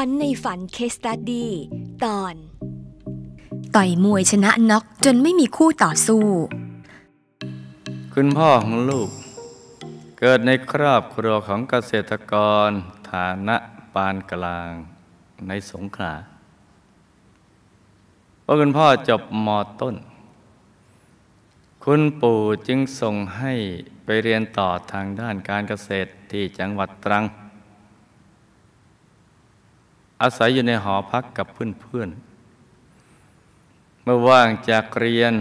[0.00, 1.52] ฝันในฝันเคสตัดดี้
[2.04, 2.34] ตอน
[3.76, 6.24] ต่อยมวยชนะน็อกจนไม่มีคู่ต่อสู้
[8.14, 9.08] คุณพ่อของลูก
[10.18, 12.34] เกิดในครอบครัวของเกษตรก
[12.68, 12.70] ร
[13.10, 13.56] ฐานะ
[13.94, 14.70] ปานกลาง
[15.48, 16.14] ในสงขลา
[18.42, 19.48] เพราะคุณพ่อจบม
[19.80, 19.94] ต้น
[21.84, 23.52] คุณปู่จึงส่งให้
[24.04, 27.24] ไปเรียนต่อทางด้านการเกษตรที่จังหวัดตรัง
[30.24, 35.34] อาศัยอยู่ในหอพักกับเพื่อนๆเมื่อว่างจากเรียน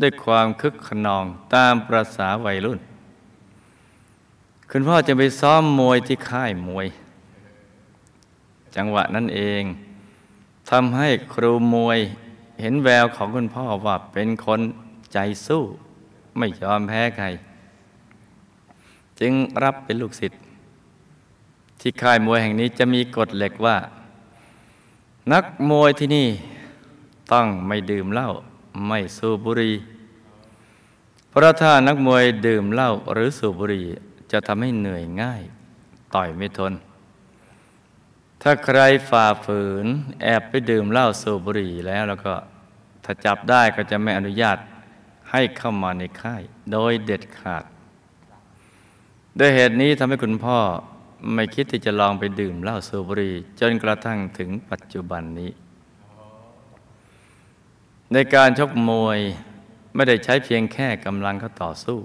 [0.00, 2.80] ด้วยความคึกขนองตามประษาวัยรุ่น
[4.70, 6.86] คุณพ่อจะไปซ้อมมวยที่ค่ายมวย
[8.76, 9.62] จังหวะนั้นเอง
[10.70, 11.98] ทำให้ครูมวย
[12.60, 14.60] เห็นแววของคุณพ่อว่าเป็นคน
[15.12, 15.62] ใจสู้
[16.38, 17.26] ไม่ยอมแพ้ใคร
[19.20, 20.40] จึงรับเป็นลูกศิษย์
[21.80, 23.76] ที่ค่ายมวยแห่งนี้จะมีกฎเหล็กว่า
[25.30, 26.28] นักมวยที่นี่
[27.32, 28.30] ต้องไม่ดื่มเหล้า
[28.86, 29.74] ไม่สูบบุหรี่
[31.28, 33.86] เพราะถ้านักมวยดื่มเหล้าหรือสูบบุหรี่
[34.32, 35.42] จะทำให้เหนื่อยง่าย
[36.14, 36.72] ต่อยไม่ทน
[38.42, 38.78] ถ้าใคร
[39.10, 39.86] ฝ่าฝืน
[40.22, 42.34] แอบไปดื่มเหล้าสูบบุหรี่แล้วแล้วก็
[43.04, 44.58] ถ้าจับได้ก็จะไม่อนุญาต
[45.30, 47.64] ให้เข้ามาในค่าย โดยเด็ดขาด
[49.38, 50.58] ด้วยเหตุนี้ทำให้คุณพ่อ
[51.34, 55.50] ไม่คิดที่จะลองไปดื่มเหล้าสูบบุหรี่จนกระทั่งถึงปัจจุบันนี้
[58.12, 59.18] ในการชกมวย
[59.94, 61.98] ไม่ได้ใช้เพียงแค่กำลังเขาต่อสู้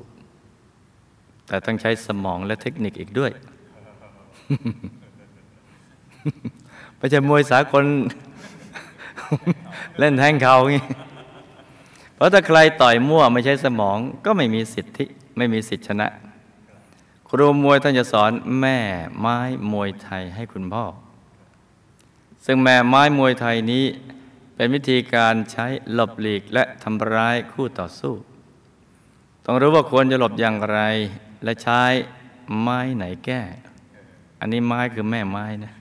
[1.47, 3.31] แต่ต้องใช้สมองและเทคนิคอีกด้วย
[6.97, 7.85] ไม่ใช่มวยสากล
[9.97, 10.83] เล่นแทงเขางี้
[12.15, 15.05] เพราะถ้าใครต่อยมั่วไม่ใช้สมองก็ไม่มีสิทธิ
[15.37, 16.07] ไม่มีสิทธิชนะ
[17.29, 18.77] ครูมวยท่านจะสอนแม่
[19.19, 19.37] ไม้
[19.71, 20.85] มวยไทยให้คุณพ่อ
[22.45, 23.85] ซึ่งแม่ไม้มวยไทยนี้
[24.55, 28.13] เป็นวิธีการใช้หลบหลีกและทำร้ายคู่ต่อสู้
[29.45, 30.79] ต้องรู้ว่าควรจะหลบอย่างไร
[31.43, 31.83] และใช้
[32.61, 33.41] ไม้ไหนแก้
[34.39, 35.73] อันนี้ไม้คือแม่ไม้นะ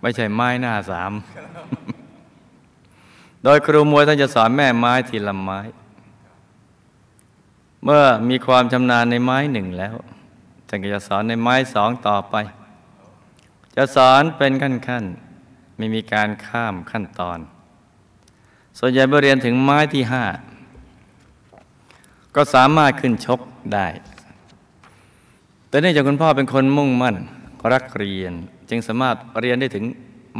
[0.00, 1.12] ไม่ใช่ไม้หน้าสาม
[3.42, 5.60] โดยครูมวยท่านจะสอนแม่ไม้ทีละไม้
[7.84, 9.94] เมื่อมีความชำนาญในไม้หนึ่งแล้ว
[10.74, 12.34] ท่านก็จะสอนในไม้สองต่อไป
[13.76, 17.38] จะสอนเป็นขั้นๆไม่มีการข้ามขั้นตอน
[18.78, 20.24] ส่วนใหญ่เมื่อเรียนถึงไม้ที่ห้า
[22.34, 23.40] ก็สามารถขึ้นชก
[23.74, 23.86] ได้
[25.68, 27.16] แต่เนื่องจากคุณพ่อเป็นคนมุ่งมั่น
[27.72, 28.32] รักเรียน
[28.70, 29.84] จึงสามารถเรียนได้ถึง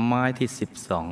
[0.06, 1.06] ไม้ที่สิบสอง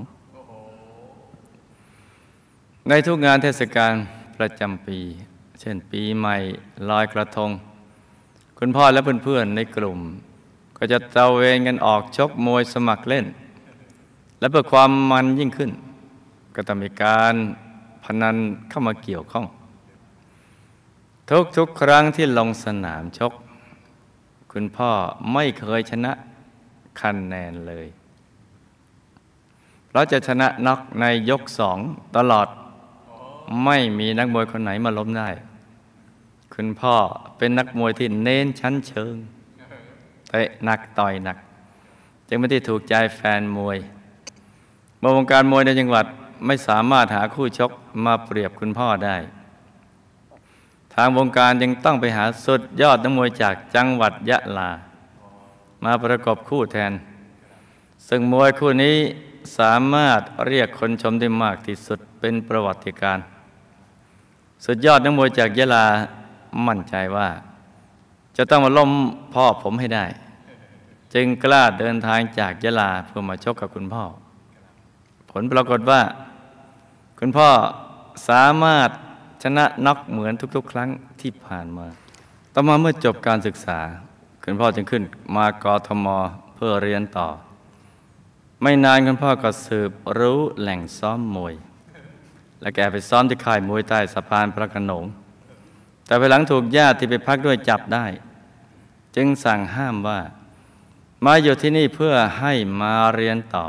[2.88, 3.92] ในทุกงานเทศกาล
[4.38, 4.98] ประจำปี
[5.60, 6.36] เช่นปีใหม่
[6.88, 7.52] ลอยกระทง
[8.62, 9.98] คุณพ่อและเพื่อนๆในกลุ่ม
[10.76, 13.26] ก็จะตะเวนกันออกชกมวยสมัครเล่น
[14.38, 15.70] และเพื่อความมันยิ่งขึ้น
[16.54, 17.34] ก็ต้องมีการ
[18.04, 18.36] พนัน
[18.68, 19.46] เข้ามาเกี่ยวข้อง
[21.56, 23.32] ทุกๆครั้งที่ลงสนามชก
[24.52, 24.90] คุณพ่อ
[25.32, 26.12] ไม่เคยชนะ
[27.00, 27.86] คะแนนเลย
[29.92, 31.78] เราจะชนะน็อกในยกสอง
[32.16, 32.48] ตลอด
[33.64, 35.30] ไม่มีนักมวยคนไหนมาล้มได้
[36.54, 36.96] คุณพ่อ
[37.36, 39.14] เป็นนักมวยที่เน้นชั้นเชิง
[40.30, 41.38] เตะหนักต่อยหนัก
[42.28, 43.78] จึงไม่ได้ถูกใจแฟนมวย
[44.98, 46.06] เมื่อวงการมวยในจังหวัด
[46.46, 47.70] ไม่สามารถหาคู่ชก
[48.04, 49.16] มาเปรียบคุณพ่อได้
[50.94, 54.70] ทางวงการยังต้องไปหาสุดยอดนักมวยจากจังหวัดยะลา
[55.84, 56.92] มาประกอบคู่แทน
[58.08, 58.96] ซึ่งมวยคู่นี้
[59.58, 63.18] สามารถเรียกคนชมได้มากที่สุดเป็นประวัติการ
[64.64, 65.86] สุดยอดนักมวยจากยะลา
[66.66, 67.28] มั่นใจว่า
[68.36, 68.90] จะต้องมาล้ม
[69.34, 70.06] พ่อผมให้ได้
[71.14, 74.04] จึงกล้าเดินทางจากยะลาเพื่อมาชกกับคุณพ่อ
[75.30, 76.00] ผลปรากฏว่า
[77.18, 77.48] คุณพ่อ
[78.28, 78.90] สามารถ
[79.42, 80.90] ชนะน็อกเหมือนทุกๆ ครั้ง
[81.20, 81.86] ที่ผ่านมา
[82.52, 83.78] ต่อมาเมื่อจบการศึกษา
[84.44, 85.02] คุณพ่อจึงขึ้น
[85.36, 86.06] มากรทม
[86.54, 87.28] เพื่อเรียนต่อ
[88.62, 91.54] ไม่นานคุณพ่อก็สืบรู้แหล่งซ้อมมวย
[92.60, 95.04] และแกไปซ้อมที่ค่ายมวยใต้สะพานพระโขนง
[96.10, 98.06] แต่ภายหลังถูกญาติที่ไปพักด้วยจับได้
[99.16, 100.20] จึงสั่งห้ามว่า
[101.24, 103.66] มาอยู่ที่นี่เพื่อให้มาเรียนต่อ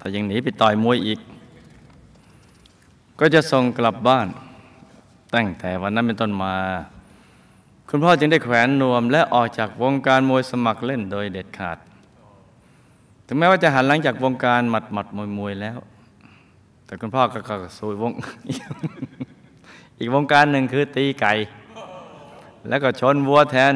[0.00, 1.20] ถ้ายังหนีไปต่อยมวยอีก
[3.20, 4.28] ก็จะส่งกลับบ้าน
[5.34, 6.54] ตั้งแต่วันนั้นเป็นต้นมา
[7.88, 11.78] คุณพ่อจึงได้แขวนนวม และออกจากวงการมวยสมัครเล่นโดยเด็ดขาด
[13.26, 15.78] ถึงแม้ว่าจะหันหลังจากวงการหมัดหมัดมวยมวยแล้ว
[16.86, 18.12] แต่คุณพ่อก็ก็สู่วง
[20.02, 21.32] อีกวงการหนึ่งคือตีไก่
[22.68, 23.74] แล้วก็ชนวัวแทน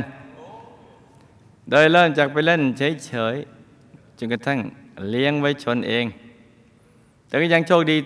[1.71, 4.59] โดยเริ่มจากไปเล่นเฉยๆจนกระทั่ง
[5.11, 6.05] เลี้ยงไว้ชนเอง
[7.27, 7.97] แต่ก็ยังโชคดี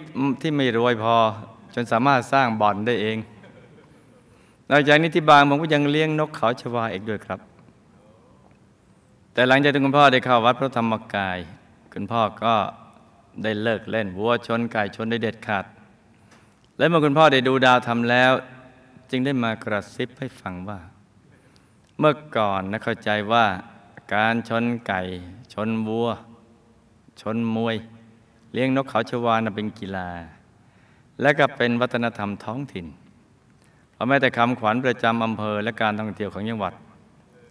[0.41, 1.17] ที่ไม่รวยพอ
[1.75, 3.19] จนสามารถสร้างบ่อนได้เอง
[4.71, 7.41] นอกจากนี้ที่บางผมก็ยังเลี้ยงนกเขาชวาอีกด้วยครับ
[9.33, 11.39] แต่หลังจากที่คุณพ่อได้เข้าวัดพระธรรมกาย
[11.93, 12.55] คุณพ่อก็
[13.43, 15.65] ได้เลิกเล่นวัวชนไก่ชนได้เด็ดขาด
[16.81, 18.33] และเมื่อคุณพ่อได้ดูดาวทำแล้ว
[19.11, 20.79] จึงได้มากระซิบให้ฟังว่า
[21.99, 23.47] เมื่อก่อนนะเข้าใจว่า
[24.15, 25.01] การชนไก่
[25.55, 26.09] ชนวัว
[27.21, 27.77] ชนมวย
[28.53, 30.09] เลี้ยงนกเขาชวานะเป็นกีฬา
[31.21, 32.87] และก็เป็นวัฒนธรรมท้องถิ่น
[33.93, 36.73] เพราะแม้แต่คำขวัญประจำอำเภอและการท่องเที่ยวของจังหวัด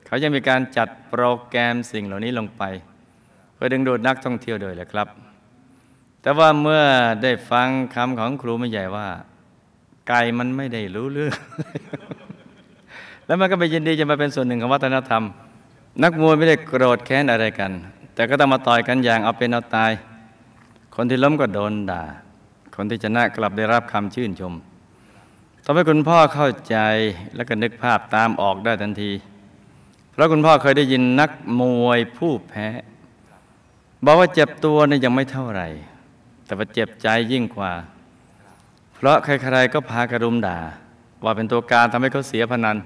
[0.05, 2.63] เขายังมีการจัดโปรแกรมสิ่งเหล่านี้ลงไป
[3.53, 5.28] เพื่อดึงดูดนักท่องเที่ยวโดยแหละครับ
[6.21, 6.83] แต่ว่าเมื่อ
[7.23, 9.07] ได้ฟังคำของครูไม่ใหญ่ว่า
[10.07, 11.35] ไก่มันไม่ได้รู้เรื่อง
[13.25, 15.23] แล้วมันก็ไปยินดีจะมาเป็นส่วนหนึ่งของวัฒนธรรม
[16.03, 17.71] นักมวยไม่ได้โกรธแค้นอะไรกัน
[18.13, 19.91] แต่ก็ต้องมาต่อยกันอย่างเอาเป็นเอาตาย
[20.95, 22.03] คนที่ล้มก็โดนด่า
[22.75, 24.53] คนที่ชนะกลับได้รับคำชื่นชม
[25.63, 26.77] ทำให้คุณพ่อเข้าใจ
[27.35, 29.11] และก็นึกภาพตามออกได้ทันที
[30.11, 31.31] เพราะคุณพ่อเคยได้ยินนัก
[31.61, 32.67] มวยผู้แพ้
[34.05, 35.67] บอกว่าเจ็บตัวนี่ยังไม่เท่าไหร่
[36.49, 37.73] แต่ว่าเจ็บใจยิ่งกว่า
[38.95, 40.59] เพราะใครๆก็พากระดุมด่า
[41.23, 42.77] ว่าเป็นตัวการทำให้เขาเสียพนัน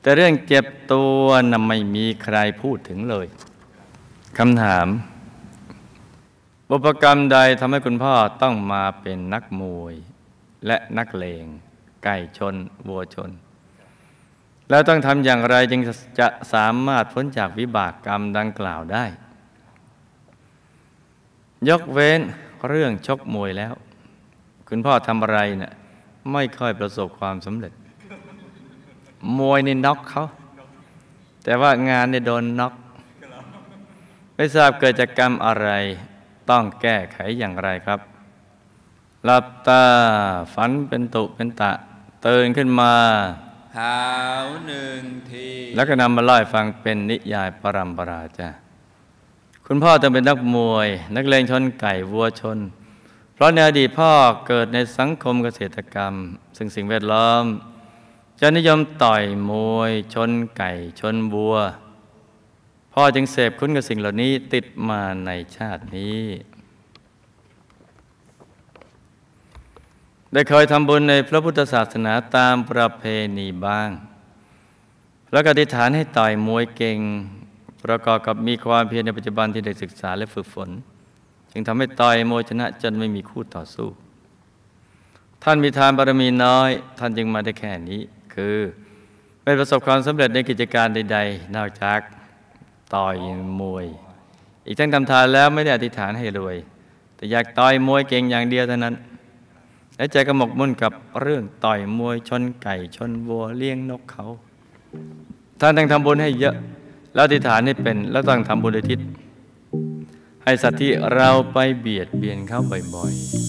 [0.00, 3.26] แต่เรื่องเจ็บตัวน่ะไม่มีใครพูดถึงเลย
[4.38, 4.86] คำถาม
[6.68, 9.94] บุพกรรมใดทำให้คุณพ่อต้องมาเป็นนักมวย
[10.66, 11.44] และนักเลง
[12.04, 12.54] ไก่ชน
[12.88, 13.30] วัวชน
[14.70, 15.82] แล้วต้องทำอย่างไรจึง
[16.18, 19.04] จะสามารถพ้นจากวิบากกรรมดังกล่าวได้
[21.68, 22.20] ยกเว้น
[22.68, 23.74] เรื่องชกมวยแล้ว
[24.68, 25.72] คุณพ่อทำอะไรเนะี่ย
[26.32, 27.72] ไม่ค่อยประสบความสำเร็จ
[29.38, 30.24] มวยนี่น็อกเขา
[31.44, 32.74] แต่ว่างานเนี่ยโดนน็อก
[34.34, 35.68] ไม่ทราบเกิดจากกรรมอะไร
[36.50, 38.00] ต้องแก้ไขอย่างไรครับ
[39.24, 39.82] หลับตา
[40.54, 41.72] ฝันเป็นตุเป็นตะ
[42.26, 42.92] ตื่นขึ้นมา
[43.78, 43.96] หา
[44.44, 48.48] วหนึ่งที แล้วก็นำมาเล่าให้ฟังเป็นนิยายปรัมปราจ้า
[49.72, 52.58] คุณพ่อต้องเป็นนักมวย นักเลงชนไก่วัวชน
[53.34, 54.12] เพราะในอดีตพ่อ
[54.46, 56.14] เกิดในสังคมเกษตรกรรม
[56.56, 57.42] ซึ่งสิ่งแวดล้อม
[58.40, 60.70] จะนิยมต่อยมวย ชนไก่
[61.00, 61.56] ชนวัว
[62.94, 66.22] พ่อจึงเสพคุ้นกับสิ่งเหล่านี้ติดมาในชาตินี้
[70.32, 73.02] ได้เคยทำบุญในพระพุทธศาสนาตามประเพ
[73.38, 73.90] ณีบ้าง
[75.32, 77.00] แล้วก็อธิษฐานให้ต่อยมวยเก่ง
[77.84, 80.70] ประกอบกับมีความเพียรในปัจจุบันที่ได้ศึกษาและฝึกฝน
[81.52, 83.88] จึงทำให้ต่อยมวยชนะจนไม่มีคู่ต่อสู้
[85.42, 88.00] ท่านมีทานบารมีน้อย ท่านจึงมาได้แค่นี้
[88.34, 88.56] คือ
[89.42, 92.00] ไม่ประสบความสำเร็จในกิจการใด ๆ นอกจาก
[92.94, 93.16] ต่อย
[93.60, 93.86] มวย
[94.66, 96.56] อีกทั้งทำทานแล้วไม่ได้อธิษฐานให้รวย
[97.16, 98.94] แต่อยากต่อยมวยเก่งอย่างเดียวเท่านั้น
[99.96, 104.26] และใจก็หมกมุ่นกับเรื่องต่อยมวยชนไก่ชนวัวเลี้ยงนกเขา
[105.60, 106.54] ท่านต้องทำบุญให้เยอะ
[107.14, 108.98] แล้วอธิษฐานให้เป็นแล้วต้องทำบุญอุทิศ
[110.44, 112.60] ให้สัตว์ที่เราไปเบียดเบียนเขา
[112.94, 113.39] บ่อยๆ